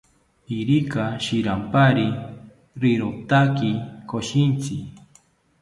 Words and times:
Irika 0.59 1.03
shirampari 1.25 2.07
rirotaki 2.81 3.71
koshintzi 4.09 4.75